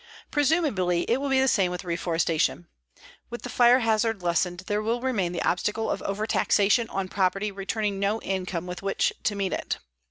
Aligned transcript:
Presumably 0.31 1.03
it 1.03 1.17
will 1.21 1.29
be 1.29 1.39
the 1.39 1.47
same 1.47 1.69
with 1.69 1.83
reforestation. 1.83 2.65
With 3.29 3.43
the 3.43 3.49
fire 3.49 3.81
hazard 3.81 4.23
lessened 4.23 4.61
there 4.61 4.81
will 4.81 4.99
remain 4.99 5.31
the 5.31 5.43
obstacle 5.43 5.91
of 5.91 6.01
overtaxation 6.01 6.87
on 6.89 7.07
property 7.07 7.51
returning 7.51 7.99
no 7.99 8.19
income 8.23 8.65
with 8.65 8.81
which 8.81 9.13
to 9.23 9.35
meet 9.35 9.53
it. 9.53 9.77